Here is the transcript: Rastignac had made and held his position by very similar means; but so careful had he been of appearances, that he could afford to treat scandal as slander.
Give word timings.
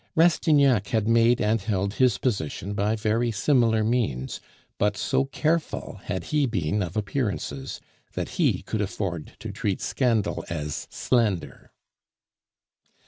Rastignac 0.15 0.87
had 0.87 1.07
made 1.07 1.39
and 1.39 1.61
held 1.61 1.93
his 2.01 2.17
position 2.17 2.73
by 2.73 2.95
very 2.95 3.29
similar 3.29 3.83
means; 3.83 4.41
but 4.79 4.97
so 4.97 5.25
careful 5.25 5.99
had 6.05 6.23
he 6.33 6.47
been 6.47 6.81
of 6.81 6.97
appearances, 6.97 7.79
that 8.13 8.29
he 8.29 8.63
could 8.63 8.81
afford 8.81 9.33
to 9.37 9.51
treat 9.51 9.79
scandal 9.79 10.43
as 10.49 10.87
slander. 10.89 11.71